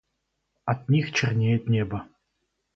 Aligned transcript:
От 0.65 0.89
них 0.89 1.11
чернеет 1.13 1.69
небо. 1.69 2.05